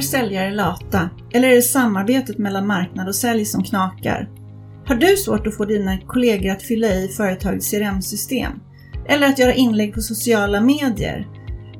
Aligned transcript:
Är 0.00 0.04
säljare 0.04 0.50
lata 0.50 1.10
eller 1.32 1.48
är 1.48 1.54
det 1.54 1.62
samarbetet 1.62 2.38
mellan 2.38 2.66
marknad 2.66 3.08
och 3.08 3.14
sälj 3.14 3.44
som 3.44 3.64
knakar? 3.64 4.28
Har 4.86 4.94
du 4.94 5.16
svårt 5.16 5.46
att 5.46 5.56
få 5.56 5.64
dina 5.64 5.98
kollegor 5.98 6.50
att 6.50 6.62
fylla 6.62 6.86
i 6.86 7.08
företagets 7.08 7.70
CRM-system? 7.70 8.52
Eller 9.08 9.26
att 9.26 9.38
göra 9.38 9.54
inlägg 9.54 9.94
på 9.94 10.00
sociala 10.00 10.60
medier? 10.60 11.28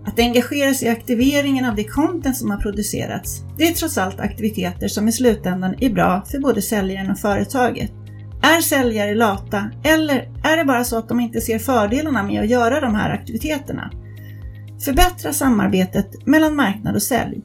Att 0.07 0.19
engagera 0.19 0.75
sig 0.75 0.89
i 0.89 0.91
aktiveringen 0.91 1.65
av 1.65 1.75
det 1.75 1.85
content 1.85 2.37
som 2.37 2.51
har 2.51 2.59
producerats, 2.59 3.45
det 3.59 3.69
är 3.69 3.75
trots 3.75 3.99
allt 3.99 4.21
aktiviteter 4.21 4.89
som 4.89 5.09
i 5.09 5.13
slutändan 5.13 5.75
är 5.81 5.91
bra 5.91 6.23
för 6.31 6.39
både 6.39 6.63
säljaren 6.63 7.11
och 7.11 7.19
företaget. 7.19 7.93
Är 8.43 8.61
säljare 8.61 9.15
lata 9.15 9.71
eller 9.85 10.29
är 10.45 10.57
det 10.57 10.65
bara 10.65 10.85
så 10.85 10.99
att 10.99 11.09
de 11.09 11.21
inte 11.21 11.41
ser 11.41 11.59
fördelarna 11.59 12.23
med 12.23 12.43
att 12.43 12.51
göra 12.51 12.81
de 12.81 12.95
här 12.95 13.11
aktiviteterna? 13.11 13.91
Förbättra 14.85 15.33
samarbetet 15.33 16.27
mellan 16.27 16.57
marknad 16.57 16.95
och 16.95 17.03
sälj. 17.03 17.43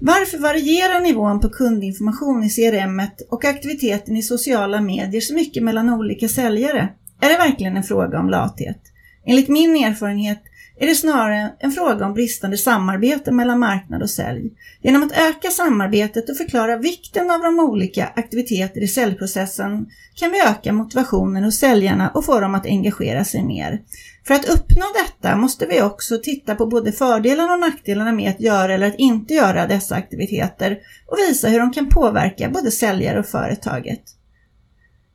Varför 0.00 0.38
varierar 0.38 1.00
nivån 1.00 1.40
på 1.40 1.48
kundinformation 1.48 2.44
i 2.44 2.50
CRM 2.50 3.02
och 3.30 3.44
aktiviteten 3.44 4.16
i 4.16 4.22
sociala 4.22 4.80
medier 4.80 5.20
så 5.20 5.34
mycket 5.34 5.62
mellan 5.62 5.90
olika 5.90 6.28
säljare? 6.28 6.88
Är 7.20 7.28
det 7.28 7.36
verkligen 7.36 7.76
en 7.76 7.82
fråga 7.82 8.18
om 8.18 8.30
lathet? 8.30 8.78
Enligt 9.26 9.48
min 9.48 9.76
erfarenhet 9.76 10.42
är 10.80 10.86
det 10.86 10.94
snarare 10.94 11.52
en 11.58 11.72
fråga 11.72 12.06
om 12.06 12.14
bristande 12.14 12.56
samarbete 12.56 13.32
mellan 13.32 13.58
marknad 13.58 14.02
och 14.02 14.10
sälj. 14.10 14.50
Genom 14.82 15.02
att 15.02 15.12
öka 15.12 15.50
samarbetet 15.50 16.30
och 16.30 16.36
förklara 16.36 16.76
vikten 16.76 17.30
av 17.30 17.42
de 17.42 17.58
olika 17.60 18.06
aktiviteter 18.06 18.82
i 18.82 18.88
säljprocessen 18.88 19.86
kan 20.14 20.30
vi 20.30 20.40
öka 20.40 20.72
motivationen 20.72 21.44
hos 21.44 21.58
säljarna 21.58 22.10
och 22.10 22.24
få 22.24 22.40
dem 22.40 22.54
att 22.54 22.66
engagera 22.66 23.24
sig 23.24 23.44
mer. 23.44 23.80
För 24.26 24.34
att 24.34 24.48
uppnå 24.48 24.84
detta 25.04 25.36
måste 25.36 25.66
vi 25.66 25.82
också 25.82 26.18
titta 26.18 26.54
på 26.54 26.66
både 26.66 26.92
fördelarna 26.92 27.52
och 27.52 27.60
nackdelarna 27.60 28.12
med 28.12 28.30
att 28.30 28.40
göra 28.40 28.74
eller 28.74 28.86
att 28.86 28.98
inte 28.98 29.34
göra 29.34 29.66
dessa 29.66 29.94
aktiviteter 29.94 30.78
och 31.06 31.18
visa 31.18 31.48
hur 31.48 31.58
de 31.58 31.72
kan 31.72 31.88
påverka 31.88 32.50
både 32.50 32.70
säljare 32.70 33.18
och 33.18 33.26
företaget. 33.26 34.02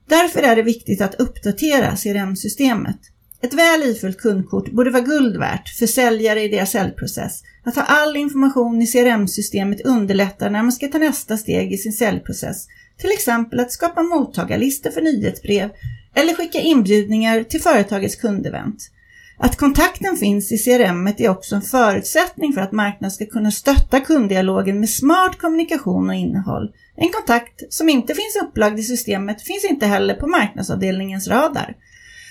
Därför 0.10 0.40
är 0.40 0.56
det 0.56 0.64
viktigt 0.64 1.02
att 1.02 1.16
uppdatera 1.16 1.96
CRM-systemet. 1.96 3.00
Ett 3.44 3.54
väl 3.54 3.84
ifyllt 3.84 4.18
kundkort 4.18 4.72
borde 4.72 4.90
vara 4.90 5.04
guld 5.04 5.38
värt 5.38 5.70
för 5.70 5.88
säljare 5.88 6.42
i 6.44 6.48
deras 6.48 6.72
säljprocess. 6.72 7.44
Att 7.64 7.76
ha 7.76 7.84
all 7.84 8.16
information 8.16 8.82
i 8.82 8.88
CRM-systemet 8.88 9.82
underlättar 9.82 10.50
när 10.50 10.64
man 10.64 10.72
ska 10.72 10.88
ta 10.88 10.98
nästa 10.98 11.38
steg 11.38 11.74
i 11.74 11.78
sin 11.78 11.94
säljprocess. 11.94 12.68
Till 12.98 13.12
exempel 13.12 13.60
att 13.60 13.72
skapa 13.72 14.04
mottagarlistor 14.04 14.92
för 14.92 15.02
nyhetsbrev 15.02 15.70
eller 16.16 16.34
skicka 16.34 16.60
inbjudningar 16.60 17.44
till 17.44 17.62
företagets 17.62 18.16
kundevent. 18.16 18.90
Att 19.38 19.58
kontakten 19.58 20.18
finns 20.18 20.52
i 20.52 20.58
CRM 20.58 21.08
är 21.08 21.30
också 21.30 21.56
en 21.56 21.62
förutsättning 21.62 22.54
för 22.54 22.62
att 22.62 22.72
marknaden 22.72 23.12
ska 23.12 23.26
kunna 23.26 23.52
stötta 23.52 24.00
kunddialogen 24.00 24.80
med 24.80 24.90
smart 24.90 25.38
kommunikation 25.38 26.10
och 26.10 26.16
innehåll. 26.16 26.72
En 26.96 27.10
kontakt 27.10 27.74
som 27.74 27.90
inte 27.90 28.14
finns 28.14 28.36
upplagd 28.44 28.80
i 28.80 28.84
systemet 28.84 29.42
finns 29.42 29.64
inte 29.64 29.86
heller 29.86 30.14
på 30.14 30.28
marknadsavdelningens 30.28 31.28
radar. 31.28 31.76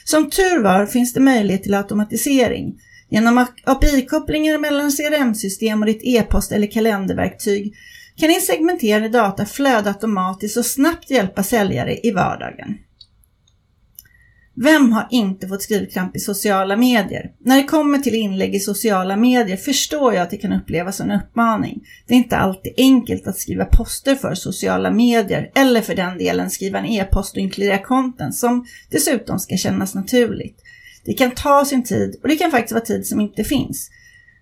Som 0.05 0.31
tur 0.31 0.62
var 0.62 0.86
finns 0.86 1.12
det 1.12 1.20
möjlighet 1.20 1.62
till 1.62 1.75
automatisering. 1.75 2.81
Genom 3.08 3.47
API-kopplingar 3.64 4.58
mellan 4.58 4.91
CRM-system 4.91 5.81
och 5.83 5.86
ditt 5.86 6.00
e-post 6.05 6.53
eller 6.53 6.67
kalenderverktyg 6.67 7.75
kan 8.17 8.28
din 8.28 8.41
segmenterade 8.41 9.08
data 9.08 9.47
flöda 9.47 9.91
automatiskt 9.91 10.56
och 10.56 10.67
snabbt 10.67 11.11
hjälpa 11.11 11.42
säljare 11.42 11.98
i 12.03 12.11
vardagen. 12.11 12.78
Vem 14.55 14.92
har 14.92 15.08
inte 15.11 15.48
fått 15.48 15.62
skrivkramp 15.62 16.17
i 16.17 16.19
sociala 16.19 16.77
medier? 16.77 17.31
När 17.39 17.56
det 17.56 17.64
kommer 17.64 17.98
till 17.98 18.14
inlägg 18.14 18.55
i 18.55 18.61
sociala 18.61 19.17
medier 19.17 19.56
förstår 19.56 20.14
jag 20.14 20.22
att 20.22 20.31
det 20.31 20.36
kan 20.36 20.53
upplevas 20.53 20.97
som 20.97 21.11
en 21.11 21.20
uppmaning. 21.20 21.81
Det 22.06 22.14
är 22.14 22.19
inte 22.19 22.36
alltid 22.36 22.75
enkelt 22.77 23.27
att 23.27 23.39
skriva 23.39 23.64
poster 23.64 24.14
för 24.14 24.34
sociala 24.34 24.91
medier 24.91 25.51
eller 25.55 25.80
för 25.80 25.95
den 25.95 26.18
delen 26.18 26.51
skriva 26.51 26.79
en 26.79 26.86
e-post 26.86 27.33
och 27.35 27.42
inkludera 27.42 27.79
content 27.79 28.35
som 28.35 28.67
dessutom 28.91 29.39
ska 29.39 29.57
kännas 29.57 29.95
naturligt. 29.95 30.58
Det 31.05 31.12
kan 31.12 31.30
ta 31.30 31.64
sin 31.64 31.85
tid 31.85 32.17
och 32.23 32.29
det 32.29 32.36
kan 32.36 32.51
faktiskt 32.51 32.73
vara 32.73 32.85
tid 32.85 33.07
som 33.07 33.20
inte 33.20 33.45
finns. 33.45 33.91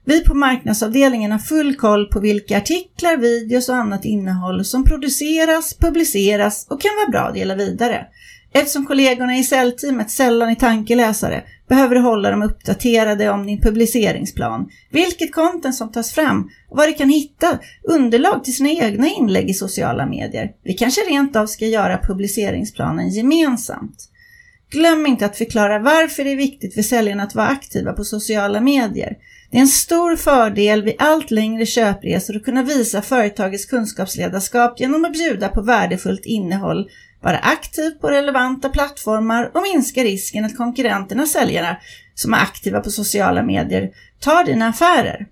Vi 0.04 0.24
på 0.24 0.34
marknadsavdelningen 0.34 1.32
har 1.32 1.38
full 1.38 1.76
koll 1.76 2.06
på 2.06 2.20
vilka 2.20 2.58
artiklar, 2.58 3.16
videos 3.16 3.68
och 3.68 3.74
annat 3.74 4.04
innehåll 4.04 4.64
som 4.64 4.84
produceras, 4.84 5.74
publiceras 5.74 6.66
och 6.70 6.80
kan 6.80 6.90
vara 6.96 7.10
bra 7.10 7.28
att 7.28 7.34
dela 7.34 7.54
vidare. 7.54 8.06
Eftersom 8.52 8.86
kollegorna 8.86 9.36
i 9.36 9.44
säljteamet 9.44 10.10
sällan 10.10 10.50
är 10.50 10.54
tankeläsare 10.54 11.44
behöver 11.68 11.94
du 11.94 12.00
hålla 12.00 12.30
dem 12.30 12.42
uppdaterade 12.42 13.30
om 13.30 13.46
din 13.46 13.60
publiceringsplan, 13.60 14.68
vilket 14.90 15.32
content 15.32 15.74
som 15.74 15.92
tas 15.92 16.12
fram 16.12 16.50
och 16.70 16.76
var 16.76 16.86
du 16.86 16.92
kan 16.92 17.08
hitta 17.08 17.58
underlag 17.82 18.44
till 18.44 18.56
sina 18.56 18.70
egna 18.70 19.08
inlägg 19.08 19.50
i 19.50 19.54
sociala 19.54 20.06
medier. 20.06 20.50
Vi 20.64 20.72
kanske 20.72 21.00
rent 21.00 21.36
av 21.36 21.46
ska 21.46 21.66
göra 21.66 21.98
publiceringsplanen 21.98 23.08
gemensamt. 23.08 24.06
Glöm 24.70 25.06
inte 25.06 25.26
att 25.26 25.36
förklara 25.36 25.78
varför 25.78 26.24
det 26.24 26.32
är 26.32 26.36
viktigt 26.36 26.74
för 26.74 26.82
säljarna 26.82 27.22
att 27.22 27.34
vara 27.34 27.46
aktiva 27.46 27.92
på 27.92 28.04
sociala 28.04 28.60
medier. 28.60 29.16
Det 29.50 29.56
är 29.56 29.60
en 29.60 29.68
stor 29.68 30.16
fördel 30.16 30.82
vid 30.82 30.94
allt 30.98 31.30
längre 31.30 31.66
köpresor 31.66 32.36
att 32.36 32.44
kunna 32.44 32.62
visa 32.62 33.02
företagets 33.02 33.66
kunskapsledarskap 33.66 34.80
genom 34.80 35.04
att 35.04 35.12
bjuda 35.12 35.48
på 35.48 35.62
värdefullt 35.62 36.24
innehåll 36.24 36.88
vara 37.22 37.38
aktiv 37.38 37.90
på 37.90 38.10
relevanta 38.10 38.68
plattformar 38.68 39.50
och 39.54 39.62
minska 39.62 40.04
risken 40.04 40.44
att 40.44 40.56
konkurrenterna 40.56 41.26
säljarna 41.26 41.76
som 42.14 42.34
är 42.34 42.38
aktiva 42.38 42.80
på 42.80 42.90
sociala 42.90 43.42
medier 43.42 43.90
tar 44.20 44.44
dina 44.44 44.68
affärer. 44.68 45.26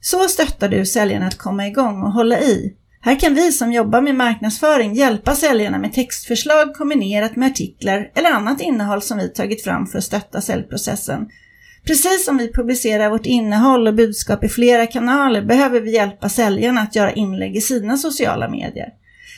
Så 0.00 0.28
stöttar 0.28 0.68
du 0.68 0.86
säljarna 0.86 1.26
att 1.26 1.38
komma 1.38 1.66
igång 1.66 2.02
och 2.02 2.12
hålla 2.12 2.40
i. 2.40 2.76
Här 3.02 3.20
kan 3.20 3.34
vi 3.34 3.52
som 3.52 3.72
jobbar 3.72 4.00
med 4.00 4.14
marknadsföring 4.14 4.94
hjälpa 4.94 5.34
säljarna 5.34 5.78
med 5.78 5.92
textförslag 5.92 6.74
kombinerat 6.74 7.36
med 7.36 7.50
artiklar 7.50 8.10
eller 8.14 8.30
annat 8.30 8.60
innehåll 8.60 9.02
som 9.02 9.18
vi 9.18 9.28
tagit 9.28 9.64
fram 9.64 9.86
för 9.86 9.98
att 9.98 10.04
stötta 10.04 10.40
säljprocessen. 10.40 11.28
Precis 11.86 12.24
som 12.24 12.36
vi 12.36 12.52
publicerar 12.52 13.10
vårt 13.10 13.26
innehåll 13.26 13.88
och 13.88 13.94
budskap 13.94 14.44
i 14.44 14.48
flera 14.48 14.86
kanaler 14.86 15.42
behöver 15.42 15.80
vi 15.80 15.94
hjälpa 15.94 16.28
säljarna 16.28 16.80
att 16.80 16.96
göra 16.96 17.12
inlägg 17.12 17.56
i 17.56 17.60
sina 17.60 17.96
sociala 17.96 18.48
medier. 18.48 18.88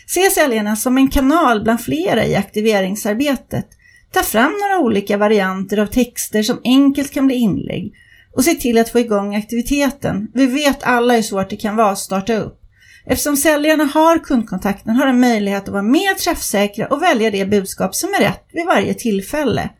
Se 0.06 0.30
säljarna 0.30 0.76
som 0.76 0.98
en 0.98 1.08
kanal 1.08 1.62
bland 1.62 1.80
flera 1.80 2.24
i 2.24 2.34
aktiveringsarbetet. 2.34 3.66
Ta 4.12 4.22
fram 4.22 4.52
några 4.60 4.78
olika 4.78 5.16
varianter 5.16 5.78
av 5.78 5.86
texter 5.86 6.42
som 6.42 6.60
enkelt 6.64 7.12
kan 7.12 7.26
bli 7.26 7.34
inlägg 7.34 7.94
och 8.36 8.44
se 8.44 8.54
till 8.54 8.78
att 8.78 8.88
få 8.88 8.98
igång 8.98 9.36
aktiviteten. 9.36 10.28
Vi 10.34 10.46
vet 10.46 10.82
alla 10.82 11.14
hur 11.14 11.22
svårt 11.22 11.50
det 11.50 11.56
kan 11.56 11.76
vara 11.76 11.90
att 11.90 11.98
starta 11.98 12.36
upp. 12.36 12.58
Eftersom 13.06 13.36
säljarna 13.36 13.84
har 13.84 14.18
kundkontakten 14.18 14.96
har 14.96 15.06
de 15.06 15.20
möjlighet 15.20 15.62
att 15.62 15.68
vara 15.68 15.82
mer 15.82 16.14
träffsäkra 16.14 16.86
och 16.86 17.02
välja 17.02 17.30
det 17.30 17.44
budskap 17.44 17.94
som 17.94 18.10
är 18.14 18.20
rätt 18.20 18.44
vid 18.52 18.66
varje 18.66 18.94
tillfälle. 18.94 19.70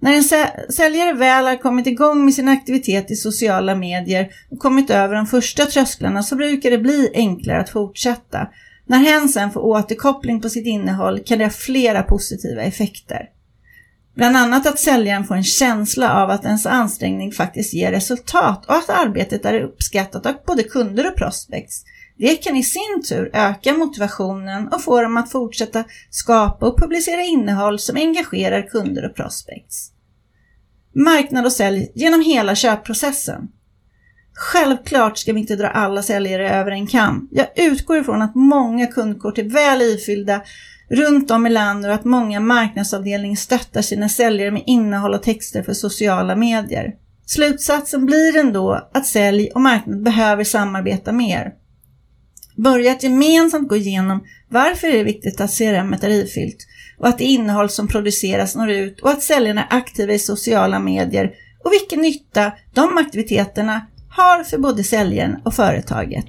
När 0.00 0.12
en 0.12 0.24
säljare 0.72 1.12
väl 1.12 1.44
har 1.44 1.56
kommit 1.56 1.86
igång 1.86 2.24
med 2.24 2.34
sin 2.34 2.48
aktivitet 2.48 3.10
i 3.10 3.16
sociala 3.16 3.74
medier 3.74 4.28
och 4.50 4.58
kommit 4.58 4.90
över 4.90 5.14
de 5.14 5.26
första 5.26 5.66
trösklarna 5.66 6.22
så 6.22 6.36
brukar 6.36 6.70
det 6.70 6.78
bli 6.78 7.10
enklare 7.14 7.60
att 7.60 7.70
fortsätta 7.70 8.48
när 8.86 8.98
hen 8.98 9.28
sen 9.28 9.50
får 9.50 9.60
återkoppling 9.60 10.40
på 10.40 10.48
sitt 10.48 10.66
innehåll 10.66 11.20
kan 11.24 11.38
det 11.38 11.44
ha 11.44 11.50
flera 11.50 12.02
positiva 12.02 12.62
effekter. 12.62 13.28
Bland 14.14 14.36
annat 14.36 14.66
att 14.66 14.78
säljaren 14.78 15.24
får 15.24 15.34
en 15.34 15.44
känsla 15.44 16.22
av 16.22 16.30
att 16.30 16.44
ens 16.44 16.66
ansträngning 16.66 17.32
faktiskt 17.32 17.74
ger 17.74 17.92
resultat 17.92 18.66
och 18.66 18.74
att 18.74 18.90
arbetet 18.90 19.44
är 19.44 19.60
uppskattat 19.60 20.26
av 20.26 20.34
både 20.46 20.62
kunder 20.62 21.06
och 21.06 21.16
prospects. 21.16 21.84
Det 22.16 22.36
kan 22.36 22.56
i 22.56 22.62
sin 22.62 23.02
tur 23.08 23.30
öka 23.32 23.72
motivationen 23.72 24.68
och 24.68 24.82
få 24.82 25.02
dem 25.02 25.16
att 25.16 25.30
fortsätta 25.30 25.84
skapa 26.10 26.66
och 26.66 26.78
publicera 26.78 27.22
innehåll 27.22 27.78
som 27.78 27.96
engagerar 27.96 28.62
kunder 28.62 29.04
och 29.04 29.16
prospects. 29.16 29.90
Marknad 30.94 31.46
och 31.46 31.52
sälj 31.52 31.92
genom 31.94 32.20
hela 32.20 32.54
köpprocessen. 32.54 33.48
Självklart 34.34 35.18
ska 35.18 35.32
vi 35.32 35.40
inte 35.40 35.56
dra 35.56 35.68
alla 35.68 36.02
säljare 36.02 36.50
över 36.50 36.70
en 36.70 36.86
kam. 36.86 37.28
Jag 37.32 37.46
utgår 37.56 37.98
ifrån 37.98 38.22
att 38.22 38.34
många 38.34 38.86
kundkort 38.86 39.38
är 39.38 39.44
väl 39.44 39.82
ifyllda 39.82 40.42
runt 40.88 41.30
om 41.30 41.46
i 41.46 41.50
landet 41.50 41.88
och 41.88 41.94
att 41.94 42.04
många 42.04 42.40
marknadsavdelningar 42.40 43.36
stöttar 43.36 43.82
sina 43.82 44.08
säljare 44.08 44.50
med 44.50 44.62
innehåll 44.66 45.14
och 45.14 45.22
texter 45.22 45.62
för 45.62 45.74
sociala 45.74 46.36
medier. 46.36 46.94
Slutsatsen 47.26 48.06
blir 48.06 48.36
ändå 48.36 48.88
att 48.92 49.06
sälj 49.06 49.50
och 49.54 49.60
marknad 49.60 50.02
behöver 50.02 50.44
samarbeta 50.44 51.12
mer. 51.12 51.52
Börja 52.56 52.92
att 52.92 53.02
gemensamt 53.02 53.68
gå 53.68 53.76
igenom 53.76 54.24
varför 54.48 54.86
det 54.86 55.00
är 55.00 55.04
viktigt 55.04 55.40
att 55.40 55.58
CRM 55.58 55.92
är 55.92 56.08
ifyllt 56.08 56.66
och 56.98 57.08
att 57.08 57.18
det 57.18 57.24
innehåll 57.24 57.68
som 57.68 57.88
produceras 57.88 58.56
når 58.56 58.70
ut 58.70 59.00
och 59.00 59.10
att 59.10 59.22
säljarna 59.22 59.64
är 59.64 59.76
aktiva 59.76 60.12
i 60.12 60.18
sociala 60.18 60.78
medier 60.78 61.30
och 61.64 61.72
vilken 61.72 62.00
nytta 62.00 62.52
de 62.74 62.98
aktiviteterna 62.98 63.86
har 64.16 64.44
för 64.44 64.58
både 64.58 64.84
säljaren 64.84 65.36
och 65.44 65.54
företaget. 65.54 66.28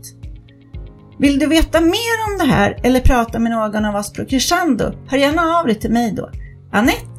Vill 1.19 1.39
du 1.39 1.47
veta 1.47 1.81
mer 1.81 2.31
om 2.31 2.37
det 2.37 2.53
här 2.53 2.79
eller 2.83 2.99
prata 2.99 3.39
med 3.39 3.51
någon 3.51 3.85
av 3.85 3.95
oss 3.95 4.13
på 4.13 4.25
Crescendo, 4.25 4.91
hör 5.07 5.17
gärna 5.17 5.41
av 5.41 5.65
dig 5.65 5.75
till 5.75 5.91
mig 5.91 6.11
då. 6.11 6.29
Anette 6.71 7.15